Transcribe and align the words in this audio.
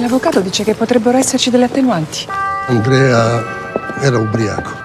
l'avvocato 0.00 0.40
dice 0.40 0.64
che 0.64 0.74
potrebbero 0.74 1.18
esserci 1.18 1.50
delle 1.50 1.64
attenuanti. 1.64 2.26
Andrea 2.68 3.42
era 4.02 4.18
ubriaco. 4.18 4.84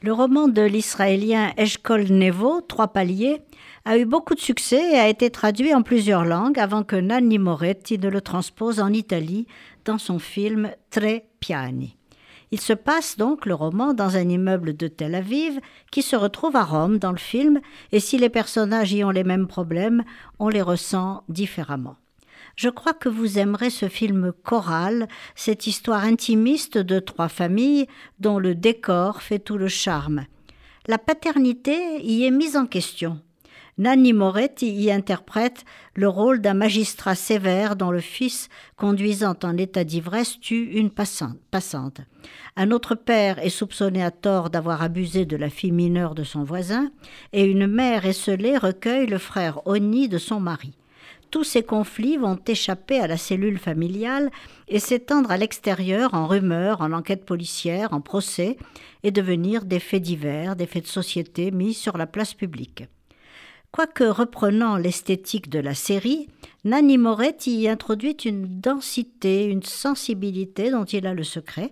Le 0.00 0.12
roman 0.12 0.46
de 0.46 0.62
l'Israélien 0.62 1.52
Eshkol 1.56 2.06
Nevo, 2.10 2.60
Trois 2.60 2.88
paliers, 2.88 3.42
a 3.84 3.96
eu 3.96 4.04
beaucoup 4.04 4.34
de 4.34 4.40
succès 4.40 4.92
et 4.92 4.98
a 4.98 5.08
été 5.08 5.30
traduit 5.30 5.74
en 5.74 5.82
plusieurs 5.82 6.24
langues 6.24 6.58
avant 6.58 6.84
que 6.84 6.96
Nanni 6.96 7.38
Moretti 7.38 7.98
ne 7.98 8.08
le 8.08 8.20
transpose 8.20 8.80
en 8.80 8.92
Italie 8.92 9.46
dans 9.84 9.98
son 9.98 10.18
film 10.18 10.70
Tre 10.90 11.24
Piani. 11.40 11.96
Il 12.52 12.60
se 12.60 12.72
passe 12.72 13.16
donc 13.16 13.46
le 13.46 13.54
roman 13.54 13.94
dans 13.94 14.16
un 14.16 14.28
immeuble 14.28 14.76
de 14.76 14.86
Tel 14.86 15.14
Aviv 15.16 15.60
qui 15.90 16.02
se 16.02 16.14
retrouve 16.14 16.54
à 16.54 16.64
Rome 16.64 16.98
dans 16.98 17.10
le 17.10 17.18
film 17.18 17.60
et 17.90 17.98
si 17.98 18.18
les 18.18 18.28
personnages 18.28 18.92
y 18.92 19.02
ont 19.02 19.10
les 19.10 19.24
mêmes 19.24 19.48
problèmes, 19.48 20.04
on 20.38 20.48
les 20.48 20.62
ressent 20.62 21.24
différemment. 21.28 21.96
Je 22.56 22.70
crois 22.70 22.94
que 22.94 23.10
vous 23.10 23.38
aimerez 23.38 23.68
ce 23.68 23.86
film 23.86 24.32
choral, 24.42 25.08
cette 25.34 25.66
histoire 25.66 26.04
intimiste 26.04 26.78
de 26.78 27.00
trois 27.00 27.28
familles 27.28 27.86
dont 28.18 28.38
le 28.38 28.54
décor 28.54 29.20
fait 29.20 29.38
tout 29.38 29.58
le 29.58 29.68
charme. 29.68 30.24
La 30.86 30.96
paternité 30.96 32.00
y 32.02 32.24
est 32.24 32.30
mise 32.30 32.56
en 32.56 32.64
question. 32.64 33.20
Nanni 33.76 34.14
Moretti 34.14 34.72
y 34.72 34.90
interprète 34.90 35.66
le 35.94 36.08
rôle 36.08 36.40
d'un 36.40 36.54
magistrat 36.54 37.14
sévère 37.14 37.76
dont 37.76 37.90
le 37.90 38.00
fils, 38.00 38.48
conduisant 38.76 39.36
en 39.42 39.58
état 39.58 39.84
d'ivresse, 39.84 40.40
tue 40.40 40.70
une 40.72 40.88
passante. 40.88 42.00
Un 42.56 42.70
autre 42.70 42.94
père 42.94 43.38
est 43.38 43.50
soupçonné 43.50 44.02
à 44.02 44.10
tort 44.10 44.48
d'avoir 44.48 44.82
abusé 44.82 45.26
de 45.26 45.36
la 45.36 45.50
fille 45.50 45.72
mineure 45.72 46.14
de 46.14 46.24
son 46.24 46.42
voisin, 46.42 46.90
et 47.34 47.44
une 47.44 47.66
mère 47.66 48.06
esselée 48.06 48.56
recueille 48.56 49.08
le 49.08 49.18
frère 49.18 49.60
Oni 49.66 50.08
de 50.08 50.16
son 50.16 50.40
mari. 50.40 50.72
Tous 51.36 51.44
ces 51.44 51.62
conflits 51.62 52.16
vont 52.16 52.38
échapper 52.46 52.98
à 52.98 53.06
la 53.06 53.18
cellule 53.18 53.58
familiale 53.58 54.30
et 54.68 54.78
s'étendre 54.78 55.30
à 55.30 55.36
l'extérieur 55.36 56.14
en 56.14 56.26
rumeurs, 56.26 56.80
en 56.80 56.92
enquêtes 56.92 57.26
policières, 57.26 57.92
en 57.92 58.00
procès, 58.00 58.56
et 59.02 59.10
devenir 59.10 59.66
des 59.66 59.78
faits 59.78 60.00
divers, 60.00 60.56
des 60.56 60.64
faits 60.64 60.84
de 60.84 60.88
société 60.88 61.50
mis 61.50 61.74
sur 61.74 61.98
la 61.98 62.06
place 62.06 62.32
publique. 62.32 62.84
Quoique 63.70 64.04
reprenant 64.04 64.78
l'esthétique 64.78 65.50
de 65.50 65.58
la 65.58 65.74
série, 65.74 66.26
Nanni 66.64 66.96
Moretti 66.96 67.60
y 67.60 67.68
introduit 67.68 68.16
une 68.24 68.58
densité, 68.58 69.44
une 69.44 69.62
sensibilité 69.62 70.70
dont 70.70 70.86
il 70.86 71.06
a 71.06 71.12
le 71.12 71.22
secret, 71.22 71.70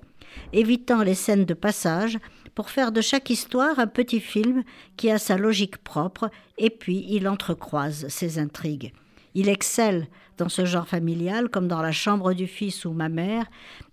évitant 0.53 1.03
les 1.03 1.15
scènes 1.15 1.47
de 1.47 1.55
passage 1.55 2.19
pour 2.55 2.69
faire 2.69 2.93
de 2.93 3.01
chaque 3.01 3.31
histoire 3.31 3.79
un 3.79 3.87
petit 3.87 4.21
film 4.21 4.63
qui 4.99 5.11
a 5.11 5.17
sa 5.17 5.39
logique 5.39 5.79
propre, 5.79 6.29
et 6.59 6.69
puis 6.69 7.07
il 7.09 7.27
entrecroise 7.27 8.09
ses 8.09 8.39
intrigues. 8.39 8.93
Il 9.35 9.49
excelle 9.49 10.07
dans 10.39 10.49
ce 10.49 10.65
genre 10.65 10.87
familial 10.87 11.49
comme 11.49 11.69
dans 11.69 11.83
La 11.83 11.93
chambre 11.93 12.33
du 12.33 12.47
fils 12.47 12.85
ou 12.85 12.93
Ma 12.93 13.09
mère, 13.09 13.47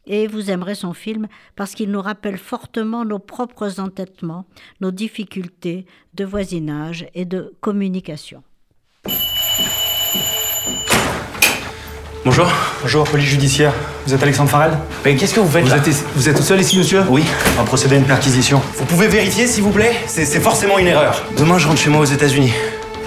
et 0.05 0.27
vous 0.27 0.51
aimerez 0.51 0.75
son 0.75 0.93
film 0.93 1.27
parce 1.55 1.73
qu'il 1.73 1.91
nous 1.91 2.01
rappelle 2.01 2.37
fortement 2.37 3.05
nos 3.05 3.19
propres 3.19 3.79
entêtements, 3.79 4.45
nos 4.79 4.91
difficultés 4.91 5.85
de 6.13 6.25
voisinage 6.25 7.07
et 7.13 7.25
de 7.25 7.53
communication. 7.61 8.43
Bonjour. 12.23 12.47
Bonjour, 12.83 13.03
police 13.05 13.25
judiciaire. 13.25 13.73
Vous 14.05 14.13
êtes 14.13 14.21
Alexandre 14.21 14.49
Farrell 14.49 14.77
Mais 15.03 15.15
qu'est-ce 15.15 15.33
que 15.33 15.39
vous 15.39 15.49
faites 15.49 15.63
vous 15.63 15.71
là 15.71 15.77
êtes, 15.77 15.89
vous 16.15 16.29
êtes 16.29 16.37
tout 16.37 16.43
seul 16.43 16.61
ici, 16.61 16.77
monsieur 16.77 17.01
Oui. 17.09 17.23
On 17.55 17.61
va 17.61 17.63
procéder 17.63 17.95
à 17.95 17.97
une 17.97 18.05
perquisition. 18.05 18.61
Vous 18.75 18.85
pouvez 18.85 19.07
vérifier, 19.07 19.47
s'il 19.47 19.63
vous 19.63 19.71
plaît? 19.71 19.95
C'est 20.05 20.25
c'est 20.25 20.39
forcément 20.39 20.77
une 20.77 20.87
erreur. 20.87 21.23
Demain, 21.35 21.57
je 21.57 21.67
rentre 21.67 21.79
chez 21.79 21.89
moi 21.89 22.01
aux 22.01 22.05
États-Unis. 22.05 22.53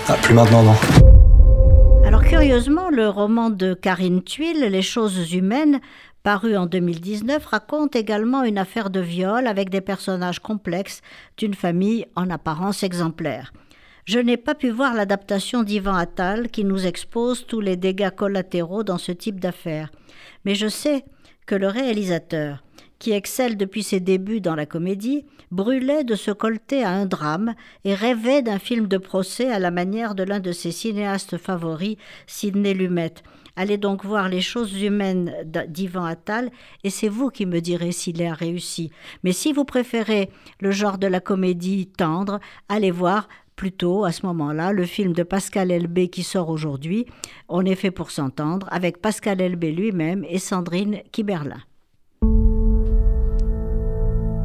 Ah, 0.08 0.14
plus 0.14 0.34
maintenant, 0.34 0.64
non. 0.64 0.74
Curieusement, 2.34 2.90
le 2.90 3.08
roman 3.08 3.48
de 3.48 3.74
Karine 3.74 4.20
Thuil, 4.20 4.68
Les 4.68 4.82
choses 4.82 5.32
humaines, 5.32 5.80
paru 6.24 6.56
en 6.56 6.66
2019, 6.66 7.46
raconte 7.46 7.94
également 7.94 8.42
une 8.42 8.58
affaire 8.58 8.90
de 8.90 8.98
viol 8.98 9.46
avec 9.46 9.70
des 9.70 9.80
personnages 9.80 10.40
complexes 10.40 11.00
d'une 11.36 11.54
famille 11.54 12.06
en 12.16 12.28
apparence 12.30 12.82
exemplaire. 12.82 13.52
Je 14.04 14.18
n'ai 14.18 14.36
pas 14.36 14.56
pu 14.56 14.70
voir 14.70 14.94
l'adaptation 14.94 15.62
d'Ivan 15.62 15.94
Attal 15.94 16.48
qui 16.48 16.64
nous 16.64 16.88
expose 16.88 17.46
tous 17.46 17.60
les 17.60 17.76
dégâts 17.76 18.10
collatéraux 18.10 18.82
dans 18.82 18.98
ce 18.98 19.12
type 19.12 19.38
d'affaires. 19.38 19.92
Mais 20.44 20.56
je 20.56 20.66
sais 20.66 21.04
que 21.46 21.54
le 21.54 21.68
réalisateur, 21.68 22.63
qui 22.98 23.12
excelle 23.12 23.56
depuis 23.56 23.82
ses 23.82 24.00
débuts 24.00 24.40
dans 24.40 24.54
la 24.54 24.66
comédie, 24.66 25.24
brûlait 25.50 26.04
de 26.04 26.14
se 26.14 26.30
colter 26.30 26.82
à 26.82 26.90
un 26.90 27.06
drame 27.06 27.54
et 27.84 27.94
rêvait 27.94 28.42
d'un 28.42 28.58
film 28.58 28.86
de 28.86 28.98
procès 28.98 29.50
à 29.50 29.58
la 29.58 29.70
manière 29.70 30.14
de 30.14 30.22
l'un 30.22 30.40
de 30.40 30.52
ses 30.52 30.72
cinéastes 30.72 31.36
favoris, 31.38 31.96
Sidney 32.26 32.74
Lumet. 32.74 33.14
Allez 33.56 33.78
donc 33.78 34.04
voir 34.04 34.28
les 34.28 34.40
choses 34.40 34.82
humaines 34.82 35.32
d'Ivan 35.68 36.04
Attal 36.04 36.50
et 36.82 36.90
c'est 36.90 37.08
vous 37.08 37.30
qui 37.30 37.46
me 37.46 37.60
direz 37.60 37.92
s'il 37.92 38.20
a 38.24 38.34
réussi. 38.34 38.90
Mais 39.22 39.32
si 39.32 39.52
vous 39.52 39.64
préférez 39.64 40.30
le 40.60 40.72
genre 40.72 40.98
de 40.98 41.06
la 41.06 41.20
comédie 41.20 41.86
tendre, 41.86 42.40
allez 42.68 42.90
voir 42.90 43.28
plutôt 43.54 44.04
à 44.04 44.10
ce 44.10 44.26
moment-là 44.26 44.72
le 44.72 44.84
film 44.84 45.12
de 45.12 45.22
Pascal 45.22 45.70
Elbé 45.70 46.08
qui 46.08 46.24
sort 46.24 46.48
aujourd'hui, 46.48 47.06
On 47.48 47.64
est 47.64 47.76
fait 47.76 47.92
pour 47.92 48.10
s'entendre, 48.10 48.66
avec 48.72 49.00
Pascal 49.00 49.40
Elbé 49.40 49.70
lui-même 49.70 50.24
et 50.28 50.38
Sandrine 50.38 51.02
Kiberlin. 51.12 51.62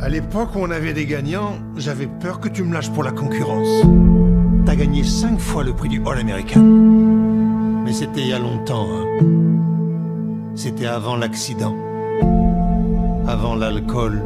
À 0.02 0.08
l'époque 0.08 0.56
où 0.56 0.60
on 0.60 0.72
avait 0.72 0.94
des 0.94 1.06
gagnants, 1.06 1.58
j'avais 1.76 2.08
peur 2.08 2.40
que 2.40 2.48
tu 2.48 2.64
me 2.64 2.74
lâches 2.74 2.90
pour 2.90 3.04
la 3.04 3.12
concurrence. 3.12 3.68
T'as 4.66 4.76
gagné 4.76 5.04
cinq 5.04 5.38
fois 5.40 5.64
le 5.66 5.74
prix 5.74 5.90
du 5.90 6.02
All 6.08 6.18
American. 6.18 6.62
Mais 7.84 7.92
c'était 7.92 8.22
il 8.22 8.28
y 8.28 8.34
a 8.34 8.40
longtemps. 8.40 8.88
Hein. 8.90 9.06
C'était 10.56 10.86
avant 10.86 11.18
l'accident. 11.18 11.76
Avant 13.28 13.56
l'alcool. 13.56 14.24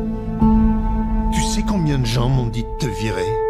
Tu 1.34 1.42
sais 1.42 1.64
combien 1.68 1.98
de 1.98 2.06
gens 2.06 2.30
m'ont 2.30 2.48
dit 2.48 2.64
de 2.64 2.78
te 2.78 2.86
virer? 3.02 3.43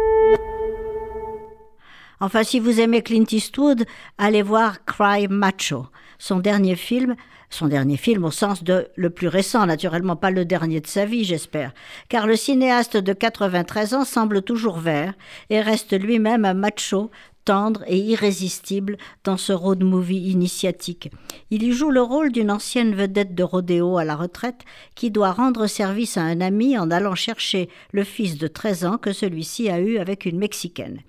Enfin, 2.24 2.42
si 2.42 2.58
vous 2.58 2.80
aimez 2.80 3.02
Clint 3.02 3.26
Eastwood, 3.30 3.84
allez 4.16 4.40
voir 4.40 4.82
Cry 4.86 5.28
Macho, 5.28 5.88
son 6.18 6.38
dernier 6.38 6.74
film, 6.74 7.16
son 7.50 7.68
dernier 7.68 7.98
film 7.98 8.24
au 8.24 8.30
sens 8.30 8.64
de 8.64 8.88
le 8.96 9.10
plus 9.10 9.28
récent, 9.28 9.66
naturellement 9.66 10.16
pas 10.16 10.30
le 10.30 10.46
dernier 10.46 10.80
de 10.80 10.86
sa 10.86 11.04
vie, 11.04 11.24
j'espère, 11.24 11.74
car 12.08 12.26
le 12.26 12.36
cinéaste 12.36 12.96
de 12.96 13.12
93 13.12 13.92
ans 13.92 14.06
semble 14.06 14.40
toujours 14.40 14.78
vert 14.78 15.12
et 15.50 15.60
reste 15.60 15.92
lui-même 15.92 16.46
un 16.46 16.54
macho 16.54 17.10
tendre 17.44 17.84
et 17.88 17.98
irrésistible 17.98 18.96
dans 19.24 19.36
ce 19.36 19.52
road 19.52 19.84
movie 19.84 20.30
initiatique. 20.30 21.10
Il 21.50 21.62
y 21.62 21.72
joue 21.72 21.90
le 21.90 22.00
rôle 22.00 22.32
d'une 22.32 22.50
ancienne 22.50 22.94
vedette 22.94 23.34
de 23.34 23.42
rodéo 23.42 23.98
à 23.98 24.04
la 24.06 24.16
retraite 24.16 24.62
qui 24.94 25.10
doit 25.10 25.32
rendre 25.32 25.66
service 25.66 26.16
à 26.16 26.22
un 26.22 26.40
ami 26.40 26.78
en 26.78 26.90
allant 26.90 27.14
chercher 27.14 27.68
le 27.92 28.02
fils 28.02 28.38
de 28.38 28.46
13 28.46 28.86
ans 28.86 28.96
que 28.96 29.12
celui-ci 29.12 29.68
a 29.68 29.78
eu 29.78 29.98
avec 29.98 30.24
une 30.24 30.38
Mexicaine 30.38 31.02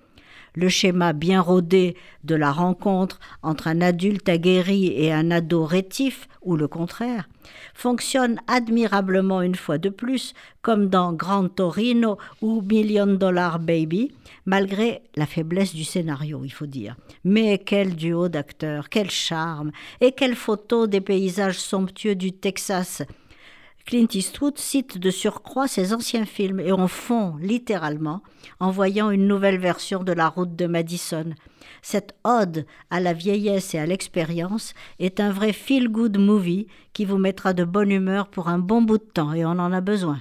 le 0.56 0.68
schéma 0.68 1.12
bien 1.12 1.40
rodé 1.40 1.96
de 2.24 2.34
la 2.34 2.50
rencontre 2.50 3.20
entre 3.42 3.68
un 3.68 3.80
adulte 3.80 4.28
aguerri 4.28 4.88
et 4.88 5.12
un 5.12 5.30
ado 5.30 5.64
rétif, 5.64 6.28
ou 6.42 6.56
le 6.56 6.66
contraire, 6.66 7.28
fonctionne 7.74 8.40
admirablement 8.48 9.42
une 9.42 9.54
fois 9.54 9.78
de 9.78 9.90
plus, 9.90 10.32
comme 10.62 10.88
dans 10.88 11.12
Grand 11.12 11.48
Torino 11.48 12.18
ou 12.40 12.62
Million 12.62 13.06
Dollar 13.06 13.58
Baby, 13.58 14.12
malgré 14.46 15.02
la 15.14 15.26
faiblesse 15.26 15.74
du 15.74 15.84
scénario, 15.84 16.40
il 16.44 16.50
faut 16.50 16.66
dire. 16.66 16.96
Mais 17.24 17.58
quel 17.58 17.94
duo 17.94 18.28
d'acteurs, 18.28 18.88
quel 18.88 19.10
charme, 19.10 19.70
et 20.00 20.12
quelle 20.12 20.34
photo 20.34 20.86
des 20.86 21.00
paysages 21.00 21.60
somptueux 21.60 22.14
du 22.16 22.32
Texas, 22.32 23.02
Clint 23.86 24.08
Eastwood 24.14 24.58
cite 24.58 24.98
de 24.98 25.10
surcroît 25.10 25.68
ses 25.68 25.94
anciens 25.94 26.24
films 26.24 26.58
et 26.58 26.72
on 26.72 26.88
fond 26.88 27.36
littéralement 27.40 28.20
en 28.58 28.72
voyant 28.72 29.12
une 29.12 29.28
nouvelle 29.28 29.60
version 29.60 30.02
de 30.02 30.12
La 30.12 30.28
route 30.28 30.56
de 30.56 30.66
Madison. 30.66 31.26
Cette 31.82 32.16
ode 32.24 32.66
à 32.90 32.98
la 32.98 33.12
vieillesse 33.12 33.76
et 33.76 33.78
à 33.78 33.86
l'expérience 33.86 34.74
est 34.98 35.20
un 35.20 35.30
vrai 35.30 35.52
feel-good 35.52 36.18
movie 36.18 36.66
qui 36.94 37.04
vous 37.04 37.18
mettra 37.18 37.52
de 37.52 37.62
bonne 37.62 37.92
humeur 37.92 38.26
pour 38.26 38.48
un 38.48 38.58
bon 38.58 38.82
bout 38.82 38.98
de 38.98 39.04
temps 39.04 39.32
et 39.32 39.44
on 39.44 39.50
en 39.50 39.72
a 39.72 39.80
besoin. 39.80 40.14